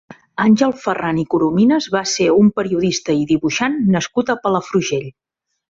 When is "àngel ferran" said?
0.43-1.19